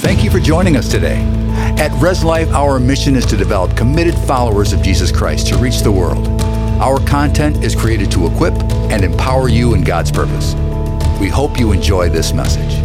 [0.00, 1.18] Thank you for joining us today.
[1.78, 5.80] At Res Life, our mission is to develop committed followers of Jesus Christ to reach
[5.80, 6.26] the world.
[6.80, 8.54] Our content is created to equip
[8.90, 10.54] and empower you in God's purpose.
[11.20, 12.82] We hope you enjoy this message.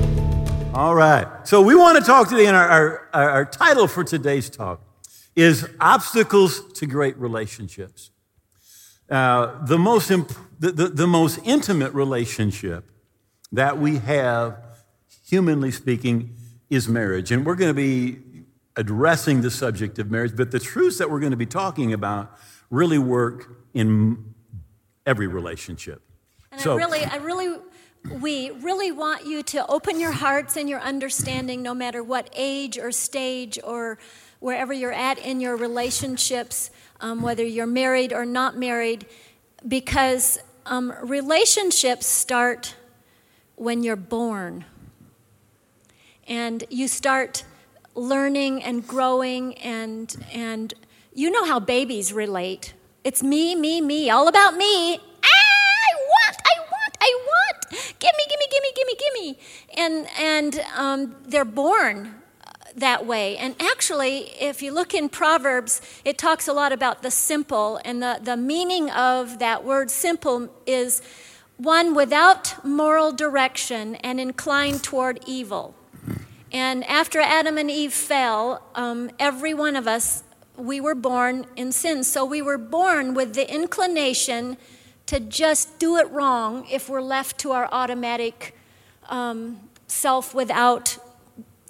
[0.74, 1.26] All right.
[1.48, 4.82] So we want to talk today, and our, our, our title for today's talk
[5.38, 8.12] is Obstacles to Great Relationships.
[9.10, 12.92] Uh, the, most imp- the, the, the most intimate relationship
[13.54, 14.58] that we have,
[15.26, 16.36] humanly speaking,
[16.70, 17.32] is marriage.
[17.32, 18.20] And we're going to be
[18.76, 22.38] addressing the subject of marriage, but the truths that we're going to be talking about
[22.70, 24.34] really work in
[25.06, 26.02] every relationship.
[26.52, 27.58] And so, I really, I really,
[28.20, 32.78] we really want you to open your hearts and your understanding, no matter what age
[32.78, 33.98] or stage or
[34.40, 36.70] wherever you're at in your relationships,
[37.02, 39.06] um, whether you're married or not married,
[39.68, 42.76] because um, relationships start
[43.56, 44.66] when you're born.
[46.28, 47.44] And you start
[47.94, 50.74] learning and growing, and, and
[51.14, 52.74] you know how babies relate.
[53.04, 54.96] It's me, me, me, all about me.
[54.96, 57.72] I want, I want, I want.
[58.00, 59.40] Gimme, gimme, gimme, gimme, gimme.
[59.78, 62.16] And, and um, they're born
[62.76, 63.38] that way.
[63.38, 68.02] And actually, if you look in Proverbs, it talks a lot about the simple, and
[68.02, 71.02] the, the meaning of that word simple is
[71.58, 75.74] one without moral direction and inclined toward evil.
[76.52, 80.24] And after Adam and Eve fell, um, every one of us,
[80.58, 82.04] we were born in sin.
[82.04, 84.58] So we were born with the inclination
[85.08, 88.56] to just do it wrong if we're left to our automatic
[89.10, 90.98] um, self without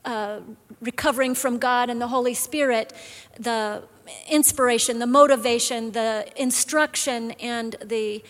[0.05, 0.39] uh,
[0.81, 2.93] recovering from God and the Holy Spirit,
[3.39, 3.83] the
[4.29, 8.23] inspiration, the motivation, the instruction, and the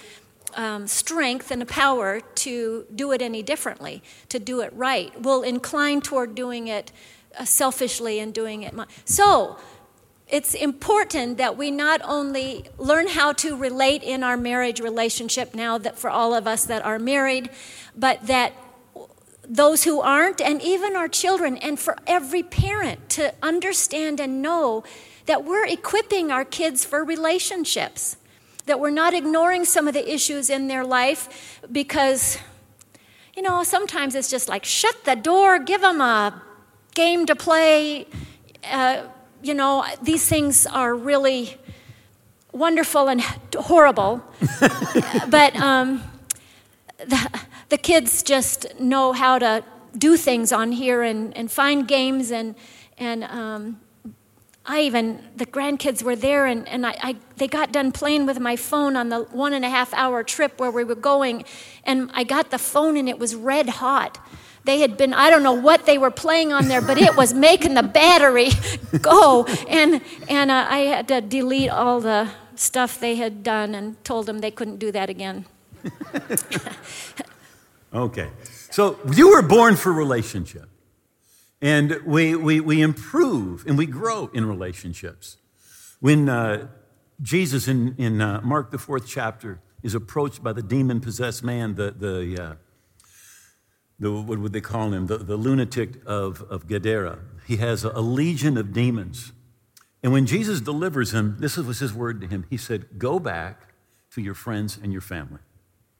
[0.55, 5.13] um, strength and the power to do it any differently, to do it right.
[5.21, 6.91] We'll incline toward doing it
[7.37, 8.73] uh, selfishly and doing it.
[9.05, 9.57] So,
[10.27, 15.77] it's important that we not only learn how to relate in our marriage relationship now
[15.77, 17.51] that for all of us that are married,
[17.95, 18.53] but that
[19.47, 24.83] those who aren't, and even our children, and for every parent to understand and know
[25.27, 28.17] that we're equipping our kids for relationships,
[28.65, 32.37] that we're not ignoring some of the issues in their life because,
[33.35, 36.41] you know, sometimes it's just like shut the door, give them a
[36.93, 38.07] game to play.
[38.63, 39.03] Uh,
[39.43, 41.57] you know, these things are really
[42.51, 43.21] wonderful and
[43.55, 44.23] horrible,
[45.29, 46.01] but um,
[46.97, 49.63] the, the kids just know how to
[49.97, 52.55] do things on here and, and find games and
[52.97, 53.79] and um,
[54.65, 58.39] I even the grandkids were there and, and I, I, they got done playing with
[58.39, 61.45] my phone on the one and a half hour trip where we were going
[61.83, 64.17] and I got the phone and it was red hot.
[64.63, 67.33] They had been, I don't know what they were playing on there, but it was
[67.49, 68.49] making the battery
[69.01, 69.45] go.
[69.67, 74.25] And, and uh, I had to delete all the stuff they had done and told
[74.25, 75.45] them they couldn't do that again.
[77.95, 78.29] Okay.
[78.71, 80.67] So you were born for relationship.
[81.65, 85.37] And we, we, we improve and we grow in relationships.
[85.99, 86.67] When uh,
[87.23, 91.73] Jesus in, in uh, Mark, the fourth chapter, is approached by the demon possessed man,
[91.73, 92.55] the, the, uh,
[93.97, 95.07] the, what would they call him?
[95.07, 97.17] The, the lunatic of, of Gadara.
[97.47, 99.31] He has a, a legion of demons.
[100.03, 102.45] And when Jesus delivers him, this was his word to him.
[102.47, 103.73] He said, Go back
[104.11, 105.39] to your friends and your family.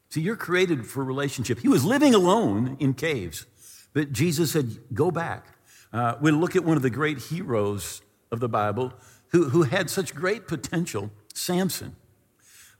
[0.09, 1.57] See, you're created for relationship.
[1.57, 3.47] He was living alone in caves,
[3.93, 5.53] but Jesus said, Go back.
[5.95, 8.01] Uh, we look at one of the great heroes
[8.31, 8.93] of the Bible
[9.29, 11.95] who, who had such great potential, Samson.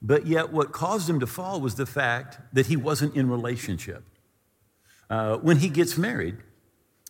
[0.02, 4.04] But yet, what caused him to fall was the fact that he wasn't in relationship.
[5.08, 6.36] Uh, when he gets married,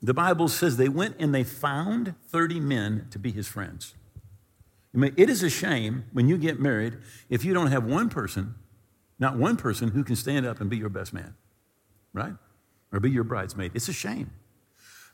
[0.00, 3.94] the Bible says they went and they found 30 men to be his friends.
[4.94, 8.08] I mean, it is a shame when you get married if you don't have one
[8.08, 8.54] person
[9.18, 11.34] not one person who can stand up and be your best man,
[12.12, 12.34] right?
[12.92, 13.72] Or be your bridesmaid.
[13.74, 14.30] It's a shame.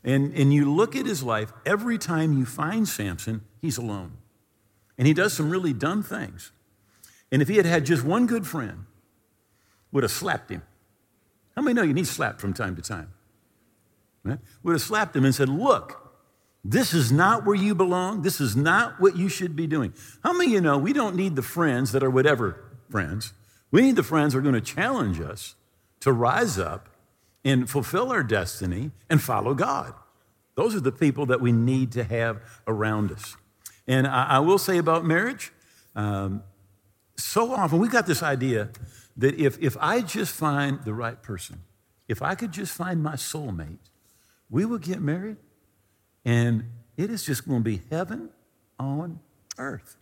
[0.03, 4.17] And, and you look at his life, every time you find Samson, he's alone.
[4.97, 6.51] And he does some really dumb things.
[7.31, 8.85] And if he had had just one good friend,
[9.91, 10.61] would have slapped him.
[11.55, 13.13] How many know you need slapped from time to time?
[14.23, 14.39] Right?
[14.63, 16.03] Would have slapped him and said, Look,
[16.63, 18.21] this is not where you belong.
[18.21, 19.93] This is not what you should be doing.
[20.23, 23.33] How many of you know we don't need the friends that are whatever friends?
[23.71, 25.55] We need the friends who are going to challenge us
[26.01, 26.89] to rise up
[27.43, 29.93] and fulfill our destiny and follow God.
[30.55, 33.35] Those are the people that we need to have around us.
[33.87, 35.51] And I, I will say about marriage,
[35.95, 36.43] um,
[37.17, 38.69] so often we got this idea
[39.17, 41.61] that if, if I just find the right person,
[42.07, 43.77] if I could just find my soulmate,
[44.49, 45.37] we will get married
[46.25, 46.65] And
[46.97, 48.29] it is just going to be heaven
[48.79, 49.19] on
[49.57, 49.97] earth.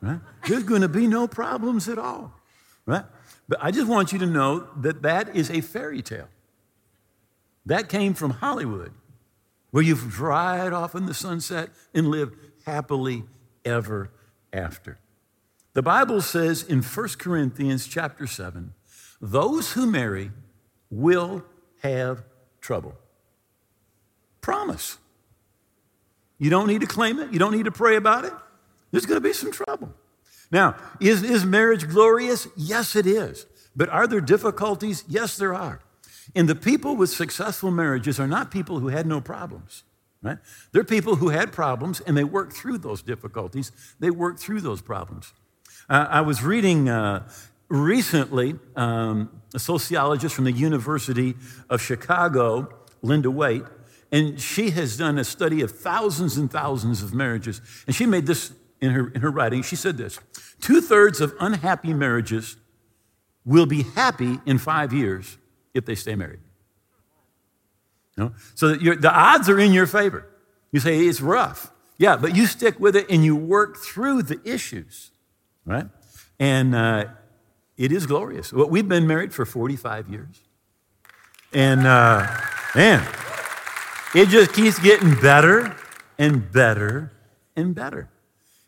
[0.00, 0.20] Right?
[0.46, 2.32] There's going to be no problems at all.
[2.84, 3.04] Right?
[3.48, 6.28] But I just want you to know that that is a fairy tale.
[7.66, 8.92] That came from Hollywood,
[9.70, 12.32] where you've ride off in the sunset and live
[12.64, 13.24] happily
[13.64, 14.10] ever
[14.52, 14.98] after.
[15.74, 18.72] The Bible says in 1 Corinthians chapter 7,
[19.20, 20.30] those who marry
[20.90, 21.44] will
[21.82, 22.24] have
[22.60, 22.94] trouble.
[24.40, 24.98] Promise.
[26.38, 28.32] You don't need to claim it, you don't need to pray about it.
[28.90, 29.92] There's going to be some trouble.
[30.50, 32.46] Now, is, is marriage glorious?
[32.56, 33.46] Yes, it is.
[33.74, 35.04] But are there difficulties?
[35.08, 35.80] Yes, there are.
[36.36, 39.84] And the people with successful marriages are not people who had no problems,
[40.22, 40.36] right?
[40.70, 43.72] They're people who had problems and they worked through those difficulties.
[44.00, 45.32] They worked through those problems.
[45.88, 47.26] Uh, I was reading uh,
[47.68, 51.36] recently um, a sociologist from the University
[51.70, 52.68] of Chicago,
[53.00, 53.64] Linda Waite,
[54.12, 57.62] and she has done a study of thousands and thousands of marriages.
[57.86, 58.52] And she made this
[58.82, 59.62] in her, in her writing.
[59.62, 60.20] She said this
[60.60, 62.56] Two thirds of unhappy marriages
[63.46, 65.38] will be happy in five years
[65.76, 66.40] if they stay married.
[68.16, 68.32] You know?
[68.54, 70.26] So the odds are in your favor.
[70.72, 71.72] You say it's rough.
[71.98, 75.10] Yeah, but you stick with it and you work through the issues,
[75.64, 75.86] right?
[76.38, 77.06] And uh,
[77.78, 78.52] it is glorious.
[78.52, 80.40] Well, we've been married for 45 years.
[81.54, 82.26] And uh,
[82.74, 83.06] man,
[84.14, 85.74] it just keeps getting better
[86.18, 87.12] and better
[87.54, 88.10] and better.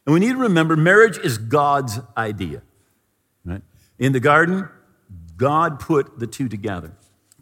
[0.06, 2.62] And we need to remember marriage is God's idea.
[3.44, 3.62] Right?
[3.98, 4.68] In the garden,
[5.38, 6.92] God put the two together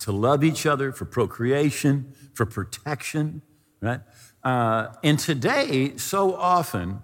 [0.01, 3.43] to love each other for procreation, for protection,
[3.81, 4.01] right?
[4.45, 7.03] Uh, and today, so often,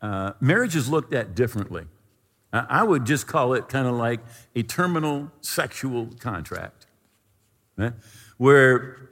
[0.00, 1.86] uh, marriage is looked at differently.
[2.52, 4.20] I would just call it kind of like
[4.54, 6.86] a terminal sexual contract,
[7.76, 7.94] right?
[8.36, 9.10] Where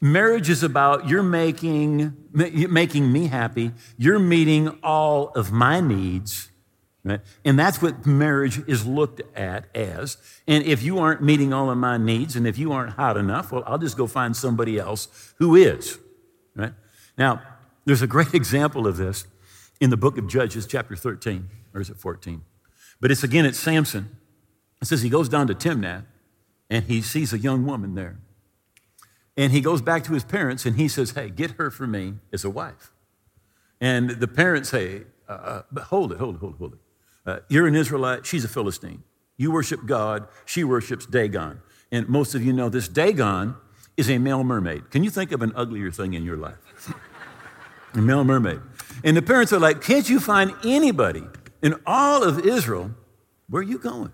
[0.00, 6.49] marriage is about you're making, making me happy, you're meeting all of my needs
[7.02, 10.18] And that's what marriage is looked at as.
[10.46, 13.50] And if you aren't meeting all of my needs and if you aren't hot enough,
[13.50, 15.98] well, I'll just go find somebody else who is.
[16.54, 16.72] Right?
[17.16, 17.42] Now,
[17.86, 19.26] there's a great example of this
[19.80, 22.42] in the book of Judges, chapter 13, or is it 14?
[23.00, 24.16] But it's again, it's Samson.
[24.82, 26.04] It says he goes down to Timnath
[26.68, 28.18] and he sees a young woman there.
[29.36, 32.14] And he goes back to his parents and he says, Hey, get her for me
[32.30, 32.92] as a wife.
[33.80, 36.78] And the parents say, uh, uh, hold it, hold it, hold it, hold it.
[37.30, 39.04] Uh, you're an Israelite, she's a Philistine.
[39.36, 41.60] You worship God, she worships Dagon.
[41.92, 43.54] And most of you know this Dagon
[43.96, 44.90] is a male mermaid.
[44.90, 46.92] Can you think of an uglier thing in your life?
[47.94, 48.60] a male mermaid.
[49.04, 51.22] And the parents are like, Can't you find anybody
[51.62, 52.90] in all of Israel?
[53.48, 54.12] Where are you going?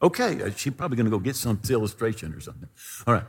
[0.00, 2.68] Okay, uh, she's probably going to go get some illustration or something.
[3.06, 3.24] All right.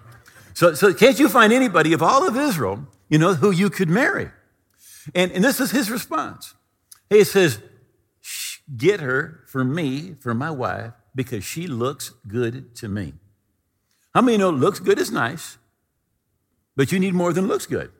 [0.54, 3.90] So, so can't you find anybody of all of Israel, you know, who you could
[3.90, 4.30] marry?
[5.16, 6.54] And, and this is his response.
[7.10, 7.60] He says,
[8.76, 13.14] Get her for me, for my wife, because she looks good to me.
[14.14, 15.58] How many know looks good is nice,
[16.76, 17.92] but you need more than looks good?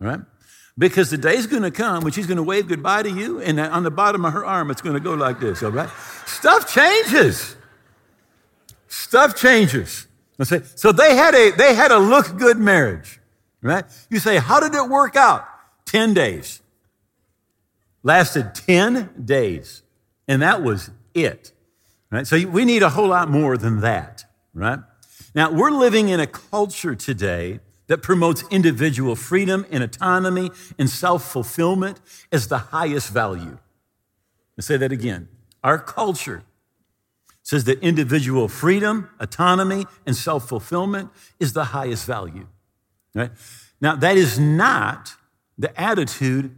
[0.00, 0.20] All right?
[0.78, 3.90] Because the day's gonna come when she's gonna wave goodbye to you, and on the
[3.90, 5.88] bottom of her arm, it's gonna go like this, all right?
[6.26, 7.56] Stuff changes.
[8.88, 10.06] Stuff changes.
[10.42, 13.20] So they had a they had a look good marriage,
[13.62, 13.84] right?
[14.10, 15.46] You say, how did it work out?
[15.86, 16.60] 10 days
[18.06, 19.82] lasted 10 days.
[20.28, 21.52] And that was it.
[22.10, 22.26] Right?
[22.26, 24.78] So we need a whole lot more than that, right?
[25.34, 27.58] Now, we're living in a culture today
[27.88, 33.58] that promotes individual freedom and autonomy and self fulfillment as the highest value.
[34.56, 35.28] Let's say that again.
[35.64, 36.44] Our culture
[37.42, 41.10] says that individual freedom, autonomy, and self fulfillment
[41.40, 42.46] is the highest value.
[43.14, 43.32] Right?
[43.80, 45.14] Now, that is not
[45.58, 46.54] the attitude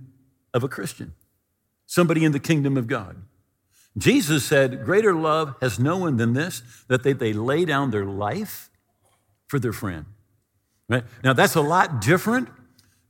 [0.52, 1.14] of a Christian
[1.88, 3.16] somebody in the kingdom of God.
[3.97, 8.04] Jesus said, Greater love has no one than this, that they, they lay down their
[8.04, 8.71] life
[9.49, 10.04] for their friend.
[10.88, 11.02] Right?
[11.25, 12.49] Now, that's a lot different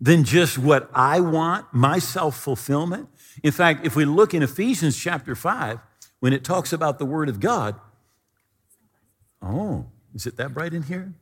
[0.00, 3.08] than just what I want, my self fulfillment.
[3.42, 5.80] In fact, if we look in Ephesians chapter 5,
[6.20, 7.74] when it talks about the Word of God,
[9.42, 11.12] oh, is it that bright in here?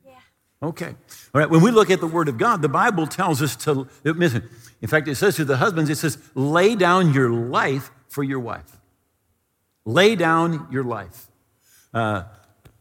[0.61, 0.95] Okay.
[1.33, 1.49] All right.
[1.49, 4.49] When we look at the Word of God, the Bible tells us to, listen,
[4.81, 8.39] in fact, it says to the husbands, it says, lay down your life for your
[8.39, 8.77] wife.
[9.85, 11.27] Lay down your life.
[11.93, 12.23] Uh,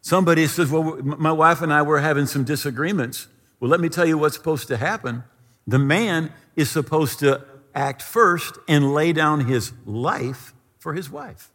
[0.01, 3.29] somebody says, well, my wife and I were having some disagreements.
[3.61, 5.25] Well, let me tell you what's supposed to happen.
[5.67, 11.51] The man is supposed to act first and lay down his life for his wife.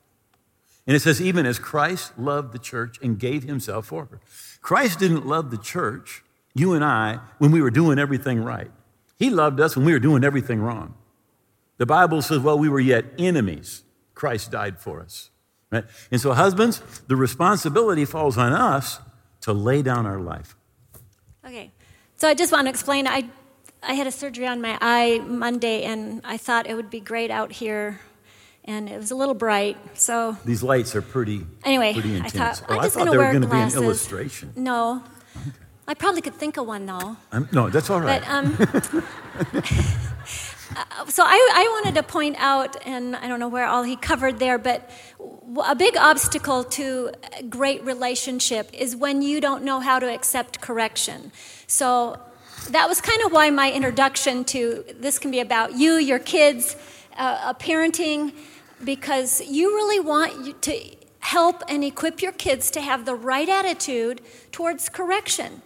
[0.87, 4.19] And it says, even as Christ loved the church and gave himself for her.
[4.61, 6.23] Christ didn't love the church,
[6.53, 8.71] you and I, when we were doing everything right.
[9.17, 10.95] He loved us when we were doing everything wrong.
[11.77, 13.83] The Bible says, well, we were yet enemies.
[14.15, 15.29] Christ died for us.
[15.71, 15.85] Right?
[16.11, 18.99] And so, husbands, the responsibility falls on us
[19.41, 20.55] to lay down our life.
[21.45, 21.71] Okay.
[22.17, 23.29] So I just want to explain I
[23.83, 27.31] I had a surgery on my eye Monday and I thought it would be great
[27.31, 27.99] out here
[28.65, 29.77] and it was a little bright.
[29.97, 32.35] So these lights are pretty anyway, pretty intense.
[32.35, 33.81] I thought oh, I'm I just going to were wear going to be an glasses.
[33.81, 34.53] illustration.
[34.55, 35.03] No.
[35.87, 37.17] I probably could think of one though.
[37.31, 38.21] I'm, no, that's all right.
[38.21, 38.55] But um,
[40.75, 43.95] uh, so I, I wanted to point out, and I don't know where all he
[43.95, 44.89] covered there, but
[45.65, 50.61] a big obstacle to a great relationship is when you don't know how to accept
[50.61, 51.31] correction.
[51.67, 52.19] So
[52.69, 56.75] that was kind of why my introduction to this can be about you, your kids,
[57.17, 58.33] uh, parenting,
[58.83, 64.21] because you really want to help and equip your kids to have the right attitude
[64.51, 65.61] towards correction.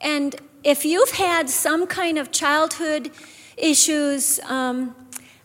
[0.00, 3.10] And if you've had some kind of childhood
[3.56, 4.94] issues, um,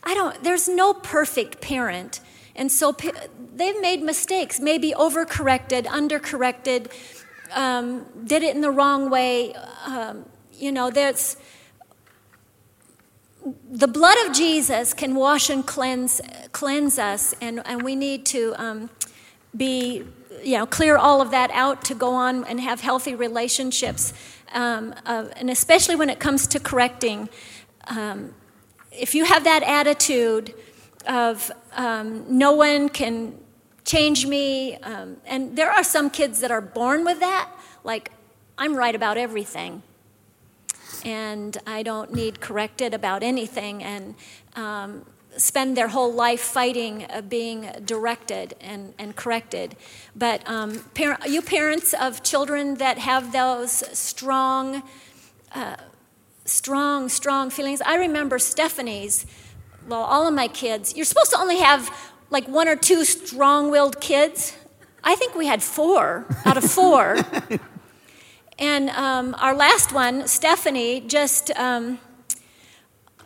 [0.03, 2.21] I don't, there's no perfect parent.
[2.55, 2.95] And so
[3.53, 6.91] they've made mistakes, maybe overcorrected, undercorrected,
[7.53, 9.53] um, did it in the wrong way.
[9.85, 11.37] Um, you know, there's
[13.71, 16.21] the blood of Jesus can wash and cleanse,
[16.51, 18.89] cleanse us, and, and we need to um,
[19.55, 20.03] be,
[20.43, 24.13] you know, clear all of that out to go on and have healthy relationships.
[24.53, 27.29] Um, uh, and especially when it comes to correcting,
[27.87, 28.33] um,
[28.91, 30.53] if you have that attitude
[31.07, 33.37] of um, no one can
[33.85, 37.49] change me, um, and there are some kids that are born with that,
[37.83, 38.11] like,
[38.57, 39.81] I'm right about everything
[41.05, 44.15] and I don't need corrected about anything, and
[44.55, 45.05] um,
[45.37, 49.75] spend their whole life fighting uh, being directed and, and corrected.
[50.15, 50.83] But um,
[51.27, 54.83] you parents of children that have those strong,
[55.53, 55.77] uh,
[56.45, 59.25] strong, strong feelings, I remember Stephanie's,
[59.87, 61.89] well, all of my kids, you're supposed to only have
[62.29, 64.55] like one or two strong willed kids.
[65.03, 67.17] I think we had four out of four.
[68.61, 71.97] And um, our last one, Stephanie, just, um,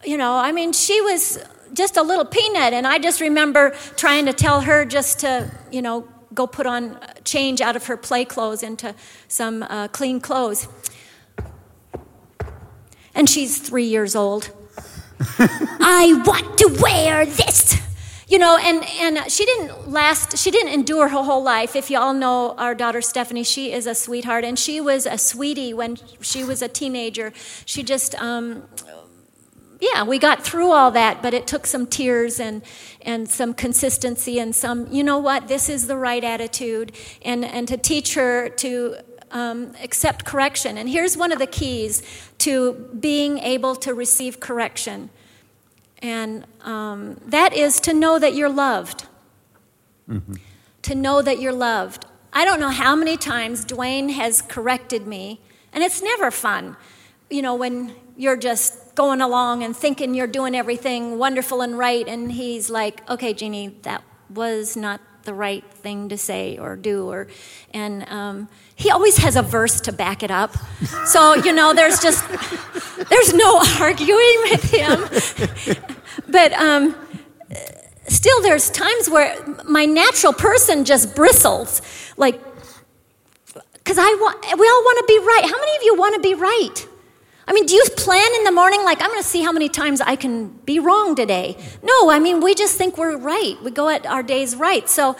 [0.06, 1.38] you know, I mean, she was
[1.74, 2.72] just a little peanut.
[2.72, 6.98] And I just remember trying to tell her just to, you know, go put on
[7.26, 8.96] change out of her play clothes into
[9.28, 10.70] some uh, clean clothes.
[13.14, 14.52] And she's three years old.
[15.20, 17.82] I want to wear this.
[18.28, 21.76] You know, and, and she didn't last, she didn't endure her whole life.
[21.76, 25.18] If you all know our daughter Stephanie, she is a sweetheart, and she was a
[25.20, 27.34] sweetie when she was a teenager.
[27.66, 28.64] She just, um,
[29.80, 32.64] yeah, we got through all that, but it took some tears and,
[33.02, 37.68] and some consistency and some, you know what, this is the right attitude, and, and
[37.68, 38.96] to teach her to
[39.30, 40.80] um, accept correction.
[40.80, 42.02] And here's one of the keys
[42.40, 45.12] to being able to receive correction
[46.06, 49.08] and um, that is to know that you're loved.
[50.08, 50.36] Mm-hmm.
[50.84, 52.06] To know that you're loved.
[52.32, 55.42] I don't know how many times Dwayne has corrected me,
[55.74, 56.78] and it's never fun.
[57.30, 62.08] You know, when you're just going along and thinking you're doing everything wonderful and right,
[62.08, 67.10] and he's like, okay, Jeannie, that was not the right thing to say or do
[67.10, 67.28] or
[67.74, 70.56] and um, he always has a verse to back it up.
[71.06, 72.24] So you know there's just
[73.10, 75.78] there's no arguing with him.
[76.28, 76.96] But um,
[78.08, 79.36] still there's times where
[79.68, 81.82] my natural person just bristles
[82.18, 82.40] like
[83.74, 85.44] because i want we all want to be right.
[85.44, 86.88] How many of you want to be right
[87.48, 89.70] I mean, do you plan in the morning like, I'm going to see how many
[89.70, 91.58] times I can be wrong today?
[91.84, 93.56] No, I mean, we just think we're right.
[93.64, 94.90] We go at our days right.
[94.90, 95.16] So,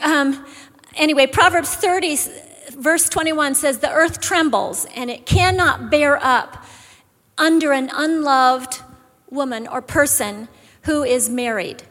[0.00, 0.46] um,
[0.94, 2.16] anyway, Proverbs 30,
[2.76, 6.64] verse 21 says, The earth trembles and it cannot bear up
[7.36, 8.82] under an unloved
[9.28, 10.48] woman or person
[10.82, 11.82] who is married.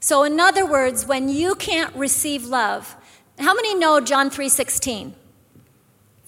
[0.00, 2.96] So, in other words, when you can't receive love,
[3.38, 5.14] how many know John 3 16?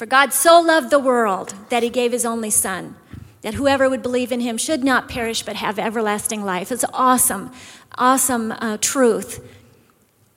[0.02, 2.96] For God so loved the world that he gave his only Son,
[3.42, 6.72] that whoever would believe in him should not perish but have everlasting life.
[6.72, 7.52] It's awesome,
[7.94, 9.48] awesome uh, truth.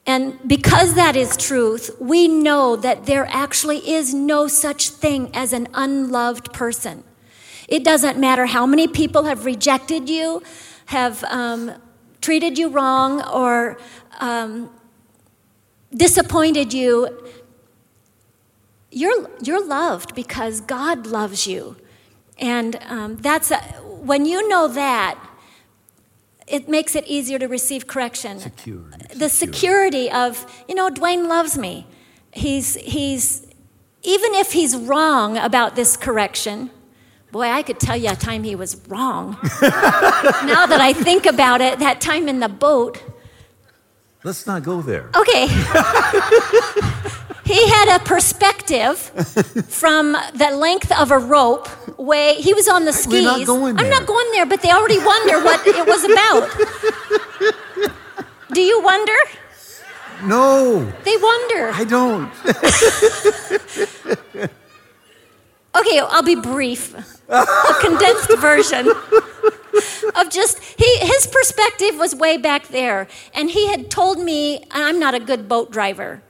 [0.05, 5.51] And because that is truth, we know that there actually is no such thing as
[5.51, 7.03] an unloved person.
[7.67, 10.43] It doesn't matter how many people have rejected you,
[10.86, 11.72] have um,
[12.22, 13.79] treated you wrong, or
[14.19, 14.69] um,
[15.91, 17.10] disappointed you
[18.96, 21.75] you're, you're loved because God loves you.
[22.40, 25.20] And um, that's a, when you know that,
[26.48, 28.40] it makes it easier to receive correction.
[28.40, 28.86] Secure.
[29.14, 31.88] The security of, you know, Dwayne loves me.
[32.32, 33.46] He's, he's,
[34.02, 36.70] even if he's wrong about this correction,
[37.32, 39.32] Boy, I could tell you a time he was wrong.
[39.62, 43.04] now that I think about it, that time in the boat.
[44.24, 45.10] Let's not go there.
[45.14, 45.48] Okay.
[47.46, 48.98] he had a perspective
[49.70, 53.24] from the length of a rope way he was on the skis.
[53.24, 56.50] We're not going I'm not going there, but they already wonder what it was about.
[58.52, 59.14] Do you wonder?
[60.24, 61.72] No, They wonder.
[61.74, 62.32] I don't.
[65.78, 66.96] Okay, I'll be brief.
[67.28, 67.46] A
[67.82, 68.88] condensed version
[70.16, 74.84] of just he his perspective was way back there and he had told me and
[74.86, 76.22] I'm not a good boat driver.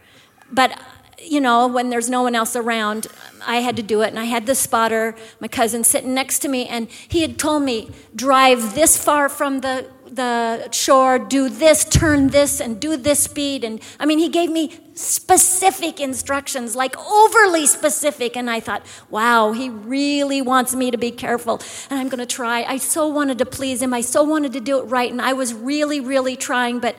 [0.51, 0.79] But
[1.25, 3.07] you know, when there's no one else around,
[3.45, 6.47] I had to do it and I had the spotter, my cousin sitting next to
[6.47, 11.83] me and he had told me drive this far from the the shore, do this,
[11.83, 13.63] turn this, and do this speed.
[13.63, 18.37] And I mean, he gave me specific instructions, like overly specific.
[18.37, 21.61] And I thought, wow, he really wants me to be careful.
[21.89, 22.63] And I'm going to try.
[22.63, 23.93] I so wanted to please him.
[23.93, 25.11] I so wanted to do it right.
[25.11, 26.79] And I was really, really trying.
[26.79, 26.95] But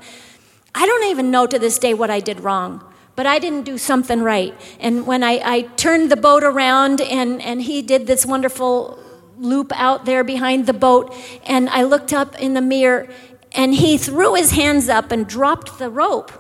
[0.75, 2.85] I don't even know to this day what I did wrong.
[3.17, 4.55] But I didn't do something right.
[4.79, 9.03] And when I, I turned the boat around and, and he did this wonderful
[9.39, 13.09] loop out there behind the boat, and I looked up in the mirror,
[13.53, 16.31] and he threw his hands up and dropped the rope.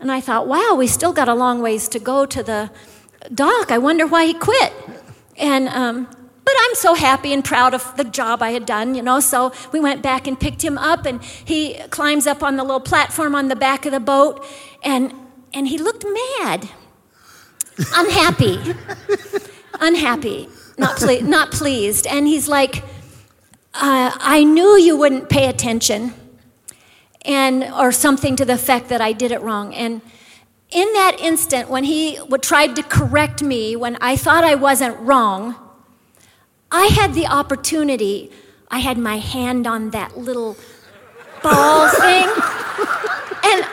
[0.00, 2.70] And I thought, wow, we still got a long ways to go to the
[3.34, 3.70] dock.
[3.70, 4.72] I wonder why he quit.
[5.36, 6.06] And um,
[6.44, 9.20] but I'm so happy and proud of the job I had done, you know.
[9.20, 12.80] So we went back and picked him up, and he climbs up on the little
[12.80, 14.44] platform on the back of the boat,
[14.82, 15.12] and
[15.52, 16.68] and he looked mad,
[17.94, 18.60] unhappy,
[19.80, 22.06] unhappy, not ple- not pleased.
[22.06, 22.82] And he's like,
[23.74, 26.14] uh, "I knew you wouldn't pay attention."
[27.28, 29.74] and or something to the effect that I did it wrong.
[29.74, 30.00] And
[30.70, 34.98] in that instant, when he would, tried to correct me when I thought I wasn't
[34.98, 35.54] wrong,
[36.70, 38.30] I had the opportunity.
[38.70, 40.56] I had my hand on that little
[41.42, 42.28] ball thing,
[43.44, 43.66] and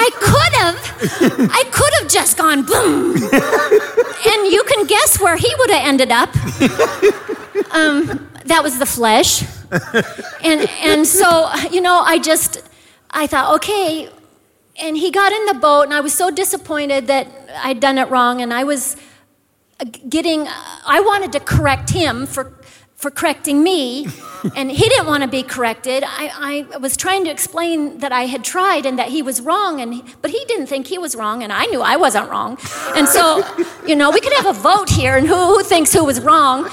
[0.00, 5.52] I could have, I could have just gone boom, and you can guess where he
[5.58, 6.30] would have ended up.
[7.74, 9.42] Um, that was the flesh,
[10.42, 12.62] and and so you know, I just.
[13.10, 14.10] I thought, okay.
[14.78, 17.26] And he got in the boat, and I was so disappointed that
[17.64, 18.42] I'd done it wrong.
[18.42, 18.98] And I was
[20.10, 20.46] getting,
[20.86, 22.52] I wanted to correct him for,
[22.98, 24.08] for correcting me,
[24.56, 26.02] and he didn't want to be corrected.
[26.04, 29.80] I, I was trying to explain that I had tried and that he was wrong,
[29.80, 32.58] and, but he didn't think he was wrong, and I knew I wasn't wrong.
[32.96, 33.44] And so,
[33.86, 36.68] you know, we could have a vote here, and who, who thinks who was wrong.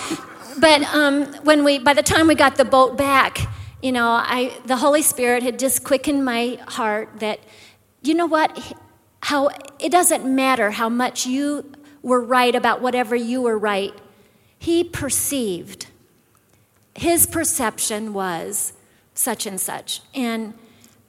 [0.58, 3.48] But um, when we, by the time we got the boat back,
[3.84, 7.40] you know, I, the Holy Spirit had just quickened my heart that,
[8.02, 8.76] you know what,
[9.22, 13.94] how it doesn't matter how much you were right about whatever you were right.
[14.58, 15.86] He perceived,
[16.96, 18.74] his perception was
[19.14, 20.02] such and such.
[20.14, 20.54] And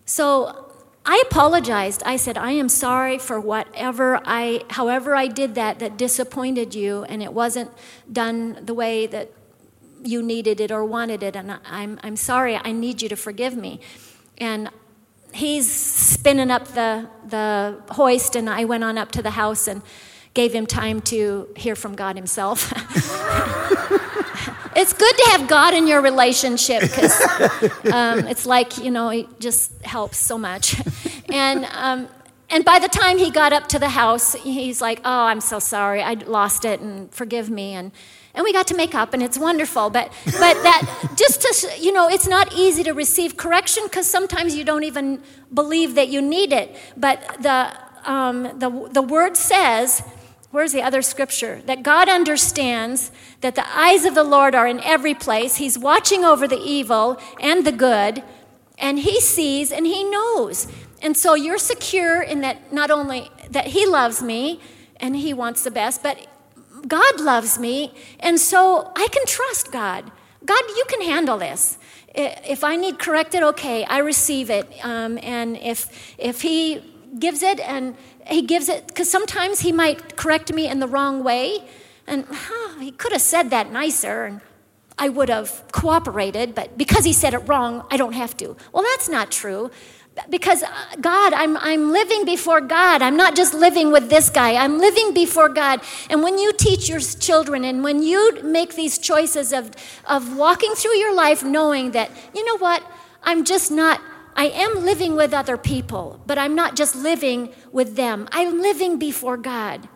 [0.05, 0.73] so
[1.05, 2.03] I apologized.
[2.05, 7.05] I said, I am sorry for whatever I, however I did that, that disappointed you,
[7.05, 7.71] and it wasn't
[8.13, 9.31] done the way that
[10.03, 13.57] you needed it or wanted it, and I'm, I'm sorry, I need you to forgive
[13.57, 13.81] me.
[14.39, 14.69] And
[15.33, 19.83] he's spinning up the, the hoist, and I went on up to the house and
[20.35, 22.73] gave him time to hear from God himself.
[24.77, 27.19] it's good to have God in your relationship because
[27.93, 30.77] um, it's like, you know, it just helps so much.
[31.33, 32.09] and, um,
[32.51, 35.59] and by the time he got up to the house, he's like, Oh, I'm so
[35.59, 36.03] sorry.
[36.03, 37.73] I lost it, and forgive me.
[37.73, 37.91] And,
[38.35, 41.91] and we got to make up and it's wonderful but but that just to you
[41.91, 45.23] know it's not easy to receive correction because sometimes you don't even
[45.55, 47.73] believe that you need it but the
[48.05, 50.03] um, the, the word says
[50.57, 54.81] where's the other scripture that god understands that the eyes of the lord are in
[54.81, 58.23] every place he's watching over the evil and the good
[58.79, 60.67] and he sees and he knows
[61.03, 64.59] and so you're secure in that not only that he loves me
[64.97, 66.27] and he wants the best but
[66.87, 70.11] God loves me, and so I can trust God.
[70.45, 71.79] God, you can handle this.
[72.15, 74.67] If I need corrected, okay, I receive it.
[74.83, 76.83] Um, and if if He
[77.19, 81.23] gives it, and He gives it, because sometimes He might correct me in the wrong
[81.23, 81.69] way,
[82.07, 84.41] and huh, He could have said that nicer, and
[84.99, 86.55] I would have cooperated.
[86.55, 88.57] But because He said it wrong, I don't have to.
[88.73, 89.71] Well, that's not true
[90.31, 90.69] because uh,
[91.01, 93.03] God, I'm, I'm living before God.
[93.03, 94.55] I'm not just living with this guy.
[94.55, 95.81] I'm living before God.
[96.11, 99.71] And when you teach your children and when you make these choices of,
[100.07, 102.83] of walking through your life knowing that, you know what,
[103.23, 104.01] I'm just not,
[104.37, 108.29] I am living with other people, but I'm not just living with them.
[108.31, 109.89] I'm living before God.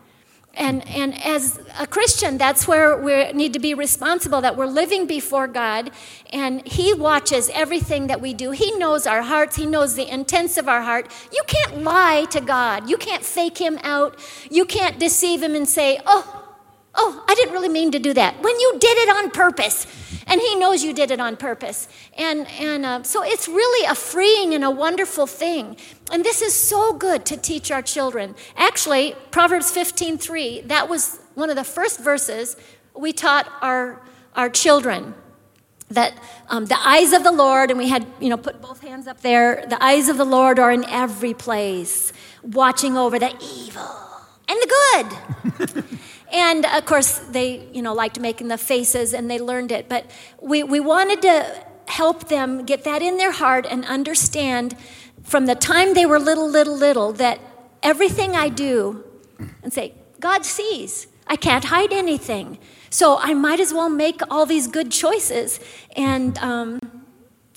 [0.53, 5.05] And, and as a Christian, that's where we need to be responsible that we're living
[5.07, 5.91] before God
[6.33, 8.51] and He watches everything that we do.
[8.51, 11.09] He knows our hearts, He knows the intents of our heart.
[11.31, 15.67] You can't lie to God, you can't fake Him out, you can't deceive Him and
[15.67, 16.40] say, Oh,
[16.93, 18.41] Oh, I didn't really mean to do that.
[18.41, 19.87] When you did it on purpose.
[20.27, 21.87] And he knows you did it on purpose.
[22.17, 25.77] And, and uh, so it's really a freeing and a wonderful thing.
[26.11, 28.35] And this is so good to teach our children.
[28.55, 32.55] Actually, Proverbs 15 3, that was one of the first verses
[32.95, 34.01] we taught our,
[34.35, 35.15] our children.
[35.89, 36.13] That
[36.47, 39.19] um, the eyes of the Lord, and we had, you know, put both hands up
[39.21, 44.01] there, the eyes of the Lord are in every place, watching over the evil
[44.47, 45.83] and the good.
[46.31, 49.89] And of course, they, you know, liked making the faces and they learned it.
[49.89, 50.09] But
[50.41, 54.77] we, we wanted to help them get that in their heart and understand
[55.23, 57.39] from the time they were little, little, little that
[57.83, 59.03] everything I do,
[59.61, 61.07] and say, God sees.
[61.27, 62.59] I can't hide anything.
[62.89, 65.59] So I might as well make all these good choices
[65.95, 66.79] and, um,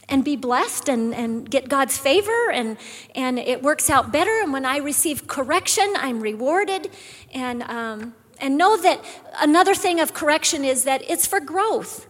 [0.08, 2.76] and be blessed and, and get God's favor, and,
[3.14, 4.40] and it works out better.
[4.42, 6.90] And when I receive correction, I'm rewarded.
[7.32, 9.02] And, um, and know that
[9.40, 12.06] another thing of correction is that it's for growth.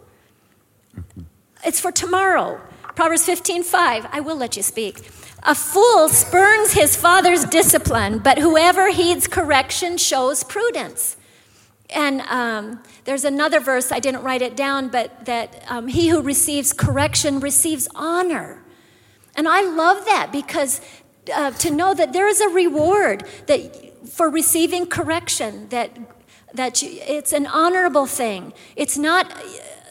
[1.64, 2.60] It's for tomorrow.
[2.96, 4.08] Proverbs 15:5.
[4.10, 5.08] I will let you speak.
[5.44, 11.16] A fool spurns his father's discipline, but whoever heeds correction shows prudence.
[11.90, 16.20] And um, there's another verse, I didn't write it down, but that um, he who
[16.20, 18.64] receives correction receives honor.
[19.36, 20.80] And I love that because
[21.32, 25.90] uh, to know that there is a reward that for receiving correction, that
[26.54, 28.52] that you, it's an honorable thing.
[28.76, 29.32] It's not,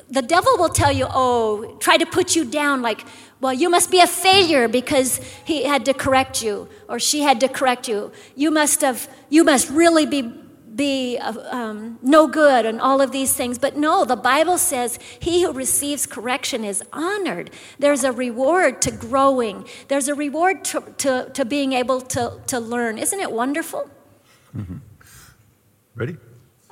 [0.10, 3.06] the devil will tell you, oh, try to put you down like,
[3.42, 7.42] well, you must be a failure because he had to correct you or she had
[7.42, 8.12] to correct you.
[8.36, 10.22] You must have, you must really be,
[10.74, 13.60] be um, no good and all of these things.
[13.60, 17.52] But no, the Bible says he who receives correction is honored.
[17.80, 22.60] There's a reward to growing, there's a reward to, to, to being able to, to
[22.62, 22.98] learn.
[22.98, 23.90] Isn't it wonderful?
[24.56, 24.78] Mm-hmm.
[25.96, 26.18] Ready?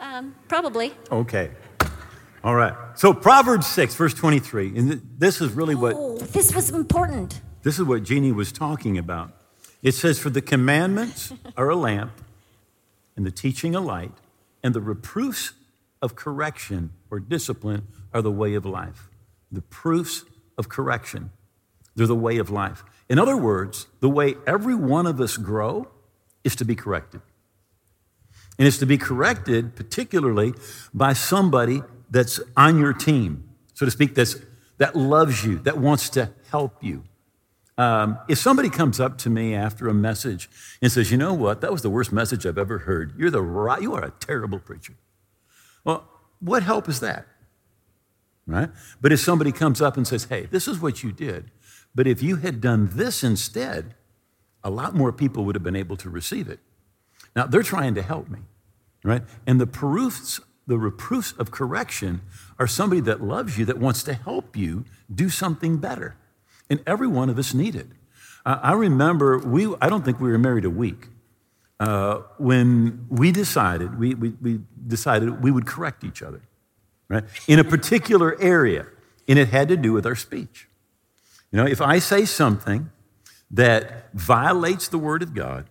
[0.01, 0.93] Um, probably.
[1.11, 1.51] Okay.
[2.43, 2.73] All right.
[2.95, 5.93] So Proverbs 6, verse 23, and this is really what.
[5.95, 7.39] Oh, this was important.
[7.61, 9.31] This is what Jeannie was talking about.
[9.83, 12.11] It says, For the commandments are a lamp,
[13.15, 14.11] and the teaching a light,
[14.63, 15.53] and the reproofs
[16.01, 19.07] of correction or discipline are the way of life.
[19.51, 20.25] The proofs
[20.57, 21.29] of correction,
[21.95, 22.83] they're the way of life.
[23.07, 25.89] In other words, the way every one of us grow
[26.43, 27.21] is to be corrected.
[28.57, 30.53] And it's to be corrected, particularly
[30.93, 34.35] by somebody that's on your team, so to speak, that's,
[34.77, 37.03] that loves you, that wants to help you.
[37.77, 40.49] Um, if somebody comes up to me after a message
[40.81, 41.61] and says, "You know what?
[41.61, 43.13] That was the worst message I've ever heard.
[43.17, 44.93] You're the right, you are a terrible preacher."
[45.83, 46.07] Well,
[46.39, 47.25] what help is that?
[48.45, 48.69] Right?
[48.99, 51.49] But if somebody comes up and says, "Hey, this is what you did,
[51.95, 53.95] but if you had done this instead,
[54.63, 56.59] a lot more people would have been able to receive it."
[57.35, 58.39] Now, they're trying to help me
[59.03, 59.23] right?
[59.47, 62.21] And the proofs, the reproofs of correction
[62.59, 66.15] are somebody that loves you, that wants to help you do something better.
[66.69, 67.87] And every one of us need it.
[68.45, 71.07] I remember we, I don't think we were married a week.
[71.79, 76.41] Uh, when we decided, we, we, we decided we would correct each other,
[77.07, 77.23] right?
[77.47, 78.85] In a particular area,
[79.27, 80.67] and it had to do with our speech.
[81.51, 82.91] You know, if I say something
[83.49, 85.69] that violates the word of God,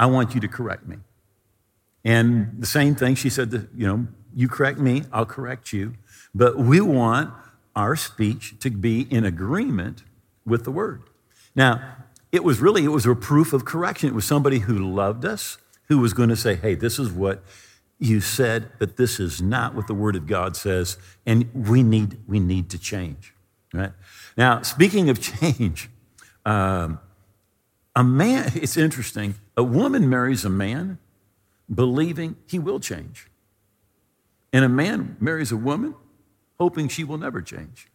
[0.00, 0.96] I want you to correct me.
[2.04, 5.94] And the same thing, she said, that, you know, you correct me, I'll correct you.
[6.34, 7.34] But we want
[7.76, 10.02] our speech to be in agreement
[10.46, 11.02] with the word.
[11.54, 11.96] Now,
[12.32, 14.08] it was really, it was a proof of correction.
[14.08, 15.58] It was somebody who loved us,
[15.88, 17.42] who was going to say, hey, this is what
[17.98, 22.18] you said, but this is not what the word of God says, and we need,
[22.26, 23.34] we need to change,
[23.74, 23.92] right?
[24.38, 25.90] Now, speaking of change,
[26.46, 26.98] um,
[27.94, 30.98] a man, it's interesting, a woman marries a man
[31.72, 33.26] believing he will change.
[34.54, 35.94] And a man marries a woman
[36.58, 37.88] hoping she will never change.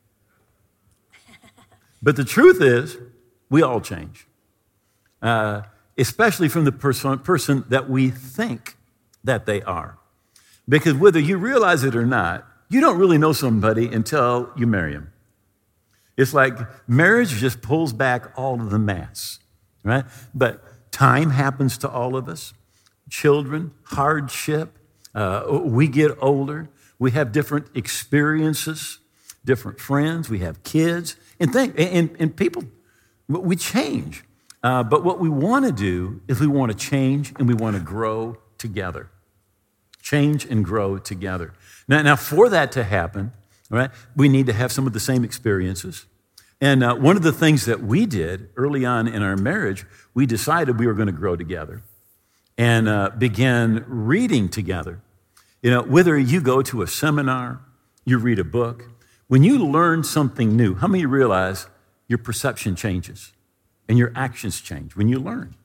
[2.04, 2.98] But the truth is,
[3.50, 4.28] we all change,
[5.24, 5.64] uh,
[5.98, 8.78] especially from the person, person that we think
[9.24, 9.98] that they are.
[10.70, 14.94] Because whether you realize it or not, you don't really know somebody until you marry
[14.94, 15.12] them.
[16.16, 19.40] It's like marriage just pulls back all of the mass,
[19.84, 20.06] right?
[20.36, 20.64] But
[20.96, 22.54] time happens to all of us
[23.10, 24.68] children, hardship.
[25.14, 26.70] Uh, we get older.
[26.98, 29.00] We have different experiences,
[29.44, 30.30] different friends.
[30.30, 31.18] We have kids.
[31.40, 32.64] And, think, and, and people,
[33.28, 34.24] we change.
[34.64, 37.76] Uh, but what we want to do is we want to change and we want
[37.76, 39.10] to grow together.
[40.02, 41.52] change and grow together.
[41.88, 43.32] Now, now for that to happen,
[43.70, 46.06] right, we need to have some of the same experiences.
[46.62, 50.26] And uh, one of the things that we did early on in our marriage, we
[50.26, 51.84] decided we were going to grow together
[52.58, 55.02] and uh, began reading together.
[55.62, 57.62] You know, whether you go to a seminar,
[58.06, 58.86] you read a book,
[59.28, 61.68] when you learn something new, how many realize
[62.08, 63.34] your perception changes
[63.90, 65.56] and your actions change when you learn?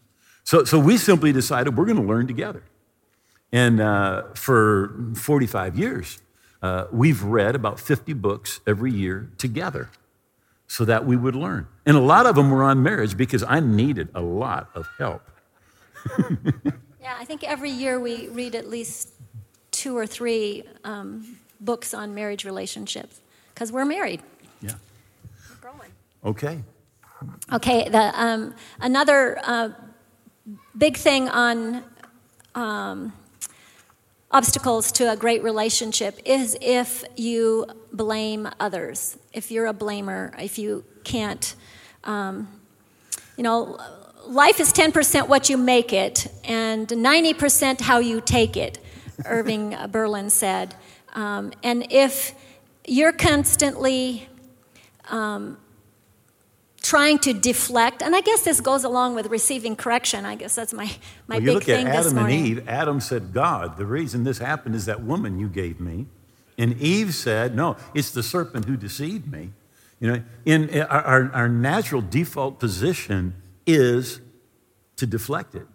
[0.43, 2.65] So, so we simply decided we're going to learn together.
[3.53, 6.21] And uh, for 45 years,
[6.63, 9.91] uh, we've read about 50 books every year together
[10.71, 11.67] so that we would learn.
[11.85, 15.29] And a lot of them were on marriage because I needed a lot of help.
[17.03, 19.09] yeah, I think every year we read at least
[19.73, 23.21] two or three um, books on marriage relationships
[23.53, 24.23] because we're married.
[24.61, 24.75] Yeah.
[25.51, 25.91] We're growing.
[26.25, 26.63] Okay.
[27.53, 29.71] Okay, the, um, another uh,
[30.79, 31.83] big thing on
[32.55, 33.13] um,
[34.31, 40.59] obstacles to a great relationship is if you blame others, if you're a blamer, if
[40.59, 41.55] you can't,
[42.05, 42.49] um,
[43.37, 43.79] you know,
[44.27, 48.79] life is 10% what you make it and 90% how you take it,
[49.25, 50.75] Irving Berlin said.
[51.15, 52.33] Um, and if
[52.87, 54.29] you're constantly
[55.11, 55.59] um,
[56.83, 60.25] trying to deflect, and I guess this goes along with receiving correction.
[60.25, 60.91] I guess that's my,
[61.27, 62.69] my well, big you look thing at Adam and Eve.
[62.69, 66.07] Adam said, God, the reason this happened is that woman you gave me.
[66.59, 69.53] And Eve said, No, it's the serpent who deceived me.
[69.99, 73.35] You know, in our, our natural default position
[73.67, 74.21] is
[74.97, 75.67] to deflect it,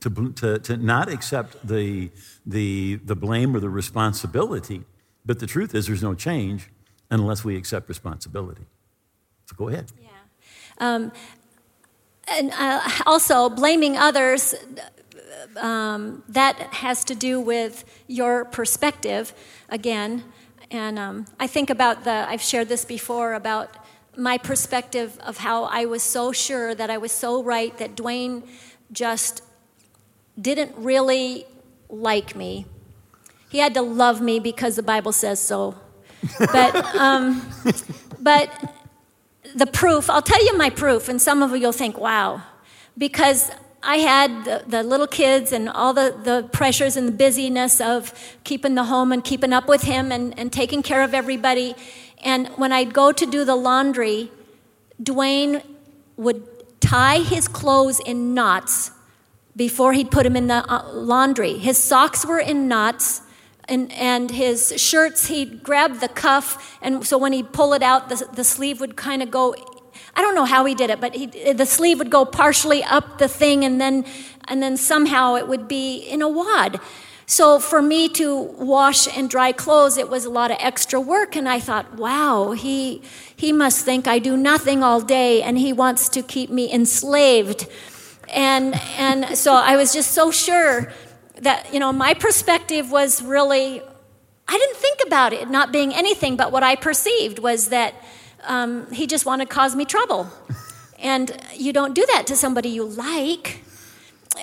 [0.00, 2.10] to, to, to not accept the,
[2.46, 4.82] the, the blame or the responsibility.
[5.24, 6.70] But the truth is, there's no change
[7.10, 8.66] unless we accept responsibility.
[9.46, 9.92] So go ahead.
[10.00, 10.08] Yeah.
[10.82, 11.12] Um,
[12.26, 14.54] and uh, also, blaming others,
[15.56, 19.32] um, that has to do with your perspective
[19.68, 20.24] again.
[20.72, 23.76] And um, I think about the, I've shared this before about
[24.16, 28.42] my perspective of how I was so sure that I was so right that Dwayne
[28.90, 29.42] just
[30.40, 31.46] didn't really
[31.88, 32.66] like me.
[33.50, 35.76] He had to love me because the Bible says so.
[36.38, 37.46] But, um,
[38.20, 38.71] but
[39.54, 42.42] the proof, I'll tell you my proof, and some of you will think, wow,
[42.96, 43.50] because
[43.82, 48.14] I had the, the, little kids and all the, the pressures and the busyness of
[48.44, 51.74] keeping the home and keeping up with him and, and taking care of everybody.
[52.22, 54.30] And when I'd go to do the laundry,
[55.02, 55.64] Dwayne
[56.16, 56.46] would
[56.80, 58.92] tie his clothes in knots
[59.56, 61.58] before he'd put them in the uh, laundry.
[61.58, 63.22] His socks were in knots
[63.72, 68.10] and, and his shirts, he'd grab the cuff, and so when he'd pull it out,
[68.10, 69.54] the, the sleeve would kind of go.
[70.14, 73.16] I don't know how he did it, but he, the sleeve would go partially up
[73.16, 74.04] the thing, and then,
[74.46, 76.80] and then somehow it would be in a wad.
[77.24, 81.34] So for me to wash and dry clothes, it was a lot of extra work,
[81.34, 83.00] and I thought, wow, he,
[83.34, 87.66] he must think I do nothing all day, and he wants to keep me enslaved.
[88.28, 90.92] And, and so I was just so sure
[91.42, 93.82] that, you know, my perspective was really,
[94.48, 97.94] I didn't think about it not being anything, but what I perceived was that
[98.44, 100.30] um, he just wanted to cause me trouble.
[101.04, 103.64] And you don't do that to somebody you like.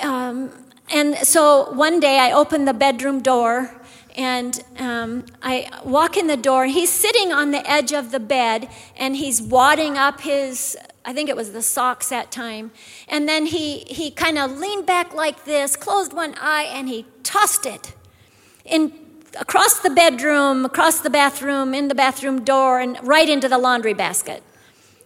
[0.03, 0.51] Um,
[0.91, 3.73] and so one day I opened the bedroom door
[4.17, 6.65] and um, I walk in the door.
[6.65, 10.77] He's sitting on the edge of the bed and he's wadding up his
[11.09, 12.69] I think it was the socks that time.
[13.07, 17.07] And then he, he kind of leaned back like this, closed one eye, and he
[17.23, 17.95] tossed it
[18.63, 18.93] in,
[19.39, 23.95] across the bedroom, across the bathroom, in the bathroom door, and right into the laundry
[23.95, 24.43] basket.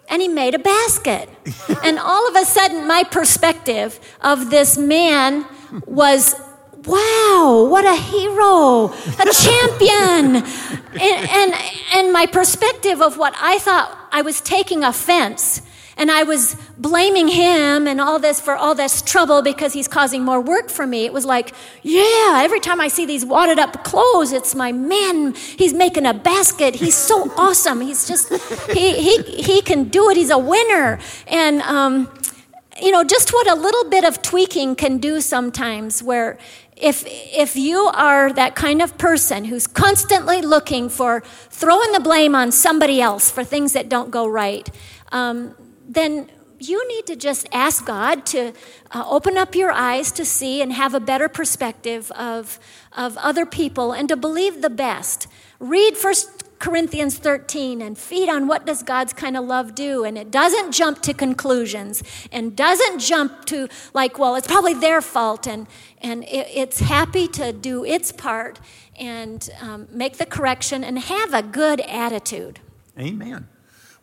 [0.09, 1.29] And he made a basket.
[1.85, 5.45] and all of a sudden, my perspective of this man
[5.85, 6.35] was
[6.85, 10.43] wow, what a hero, a champion.
[10.93, 11.53] And, and,
[11.95, 15.63] and, my perspective of what I thought I was taking offense
[15.97, 20.23] and I was blaming him and all this for all this trouble because he's causing
[20.23, 21.06] more work for me.
[21.06, 21.53] It was like,
[21.84, 25.34] yeah, every time I see these wadded up clothes, it's my man.
[25.34, 26.75] He's making a basket.
[26.75, 27.82] He's so awesome.
[27.82, 28.29] He's just,
[28.71, 30.17] he, he, he can do it.
[30.17, 30.99] He's a winner.
[31.27, 32.12] And, um,
[32.82, 36.39] you know, just what a little bit of tweaking can do sometimes, where
[36.75, 42.34] if, if you are that kind of person who's constantly looking for throwing the blame
[42.34, 44.67] on somebody else for things that don't go right,
[45.12, 45.56] um,
[45.93, 46.29] then
[46.60, 48.53] you need to just ask God to
[48.91, 52.60] uh, open up your eyes to see and have a better perspective of,
[52.93, 55.27] of other people and to believe the best.
[55.60, 60.17] Read First Corinthians 13 and feed on what does God's kind of love do and
[60.17, 62.01] it doesn't jump to conclusions
[62.32, 65.67] and doesn't jump to like well it's probably their fault and
[66.01, 68.62] and it, it's happy to do its part
[68.97, 72.62] and um, make the correction and have a good attitude.
[72.97, 73.49] Amen.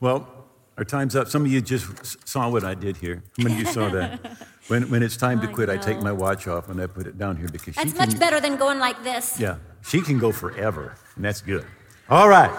[0.01, 0.40] Well,
[0.81, 1.29] our time's up.
[1.29, 3.23] Some of you just saw what I did here.
[3.37, 4.21] How many of you saw that?
[4.69, 7.19] When, when it's time to quit, I take my watch off and I put it
[7.19, 9.41] down here because That's she can, much better than going like this.
[9.41, 11.67] Yeah, she can go forever, and that's good.
[12.09, 12.53] All right.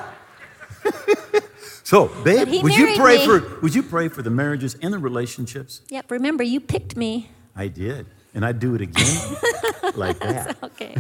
[1.84, 3.26] so, babe, would you pray me.
[3.26, 5.84] for would you pray for the marriages and the relationships?
[5.88, 7.32] Yep, remember you picked me.
[7.56, 9.38] I did, and I'd do it again
[9.96, 10.58] like that.
[10.64, 10.96] Okay.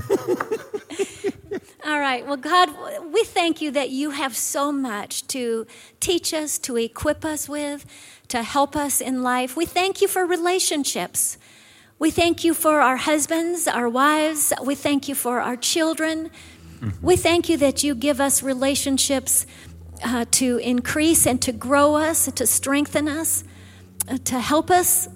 [1.86, 2.26] All right.
[2.26, 2.70] Well, God,
[3.12, 5.66] we thank you that you have so much to
[6.00, 7.86] teach us, to equip us with,
[8.28, 9.56] to help us in life.
[9.58, 11.38] We thank you for relationships.
[12.00, 14.54] We thank you for our husbands, our wives.
[14.64, 16.32] We thank you for our children.
[17.02, 19.46] We thank you that you give us relationships
[20.04, 23.44] uh, to increase and to grow us, to strengthen us,
[24.10, 25.08] uh, to help us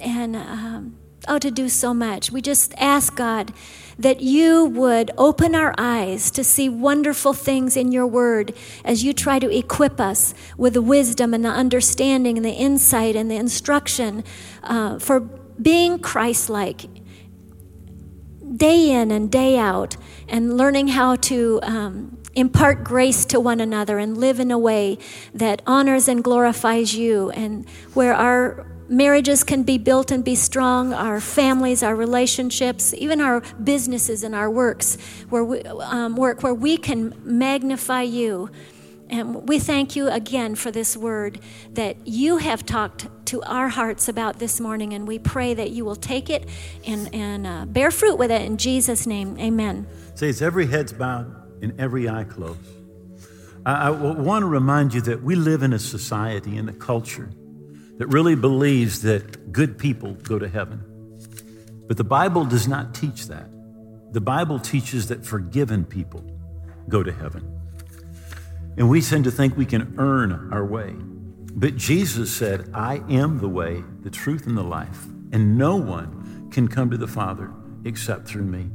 [0.00, 0.96] and um,
[1.28, 2.30] oh, to do so much.
[2.30, 3.52] We just ask God
[3.98, 8.54] that you would open our eyes to see wonderful things in your word
[8.84, 13.14] as you try to equip us with the wisdom and the understanding and the insight
[13.14, 14.24] and the instruction
[14.62, 16.86] uh, for being Christ like
[18.56, 19.96] day in and day out
[20.28, 24.98] and learning how to um, impart grace to one another and live in a way
[25.34, 30.92] that honors and glorifies you and where our marriages can be built and be strong
[30.92, 34.96] our families our relationships even our businesses and our works
[35.28, 38.50] where we um, work where we can magnify you
[39.12, 41.38] and we thank you again for this word
[41.72, 45.84] that you have talked to our hearts about this morning, and we pray that you
[45.84, 46.48] will take it
[46.86, 49.38] and, and uh, bear fruit with it in Jesus' name.
[49.38, 49.86] Amen.
[50.14, 51.30] Say it's every head's bowed
[51.62, 52.58] and every eye closed.
[53.66, 57.28] I, I want to remind you that we live in a society in a culture
[57.98, 60.84] that really believes that good people go to heaven.
[61.86, 63.48] But the Bible does not teach that.
[64.12, 66.24] The Bible teaches that forgiven people
[66.88, 67.58] go to heaven.
[68.76, 70.94] And we tend to think we can earn our way.
[71.54, 76.48] But Jesus said, I am the way, the truth, and the life, and no one
[76.50, 77.50] can come to the Father
[77.84, 78.70] except through me.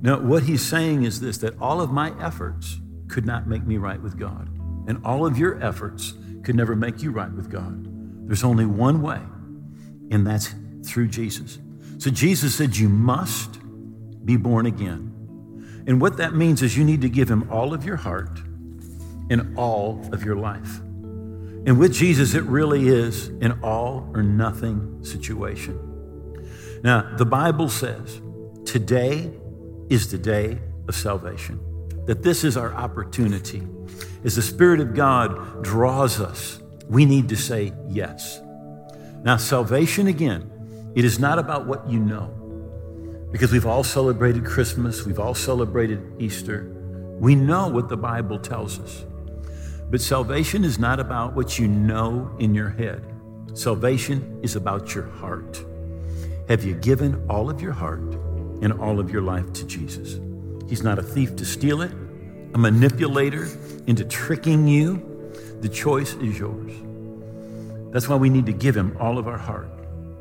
[0.00, 3.76] Now, what he's saying is this that all of my efforts could not make me
[3.76, 4.48] right with God,
[4.88, 7.95] and all of your efforts could never make you right with God.
[8.26, 9.20] There's only one way,
[10.10, 11.58] and that's through Jesus.
[11.98, 13.58] So Jesus said, You must
[14.24, 15.12] be born again.
[15.86, 18.40] And what that means is you need to give him all of your heart
[19.30, 20.80] and all of your life.
[21.66, 25.78] And with Jesus, it really is an all or nothing situation.
[26.82, 28.20] Now, the Bible says
[28.64, 29.32] today
[29.88, 30.58] is the day
[30.88, 31.60] of salvation,
[32.06, 33.62] that this is our opportunity.
[34.24, 38.40] As the Spirit of God draws us, we need to say yes.
[39.22, 42.28] Now, salvation, again, it is not about what you know,
[43.32, 46.72] because we've all celebrated Christmas, we've all celebrated Easter.
[47.18, 49.04] We know what the Bible tells us.
[49.90, 53.04] But salvation is not about what you know in your head.
[53.54, 55.64] Salvation is about your heart.
[56.48, 58.00] Have you given all of your heart
[58.62, 60.20] and all of your life to Jesus?
[60.68, 61.92] He's not a thief to steal it,
[62.54, 63.48] a manipulator
[63.86, 65.15] into tricking you.
[65.60, 66.72] The choice is yours.
[67.92, 69.70] That's why we need to give him all of our heart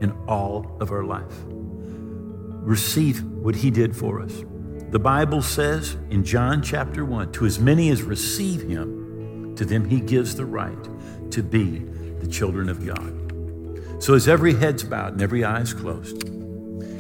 [0.02, 1.34] and all of our life.
[1.48, 4.43] Receive what he did for us.
[4.91, 9.89] The Bible says in John chapter 1 to as many as receive him, to them
[9.89, 11.80] he gives the right to be
[12.19, 14.02] the children of God.
[14.02, 16.30] So as every head's bowed and every eye's closed,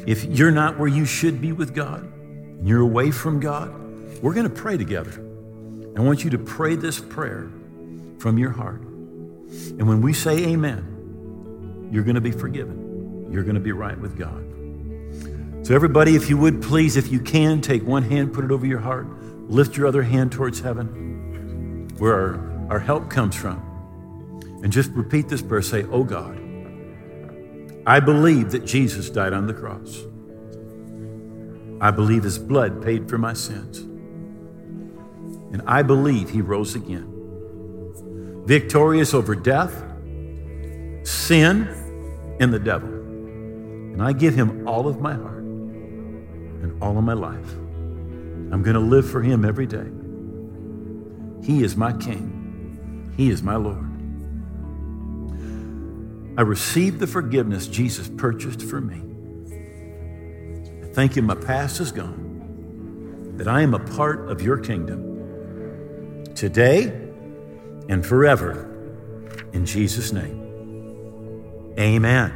[0.07, 3.73] if you're not where you should be with God, and you're away from God,
[4.21, 5.13] we're going to pray together.
[5.95, 7.49] I want you to pray this prayer
[8.25, 8.81] from your heart.
[8.81, 13.27] And when we say amen, you're going to be forgiven.
[13.31, 14.43] You're going to be right with God.
[15.63, 18.65] So, everybody, if you would please, if you can, take one hand, put it over
[18.65, 19.05] your heart,
[19.47, 23.61] lift your other hand towards heaven, where our, our help comes from.
[24.63, 26.35] And just repeat this prayer say, Oh God,
[27.85, 30.01] I believe that Jesus died on the cross.
[31.79, 33.81] I believe his blood paid for my sins.
[35.53, 37.14] And I believe he rose again,
[38.45, 39.73] victorious over death,
[41.03, 41.67] sin,
[42.39, 42.89] and the devil.
[42.89, 47.53] And I give him all of my heart and all of my life.
[48.51, 49.89] I'm going to live for him every day.
[51.43, 53.91] He is my king, he is my Lord.
[56.37, 59.01] I receive the forgiveness Jesus purchased for me.
[60.83, 66.25] I thank you, my past is gone, that I am a part of your kingdom
[66.35, 67.04] today
[67.89, 68.71] and forever.
[69.53, 72.33] In Jesus' name, amen.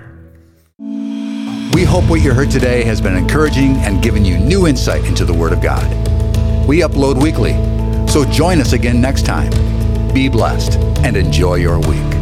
[1.73, 5.23] We hope what you heard today has been encouraging and given you new insight into
[5.23, 5.87] the Word of God.
[6.67, 7.53] We upload weekly,
[8.07, 9.51] so join us again next time.
[10.13, 12.18] Be blessed and enjoy your week.